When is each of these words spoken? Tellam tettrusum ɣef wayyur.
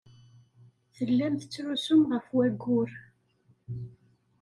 Tellam 0.95 1.33
tettrusum 1.37 2.01
ɣef 2.13 2.25
wayyur. 2.35 2.89